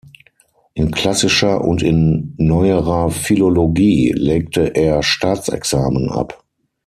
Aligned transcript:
In 0.73 0.89
klassischer 0.89 1.63
und 1.63 1.83
in 1.83 2.33
neuerer 2.39 3.11
Philologie 3.11 4.11
legte 4.17 4.73
er 4.73 5.03
Staatsexamen 5.03 6.09
ab. 6.09 6.43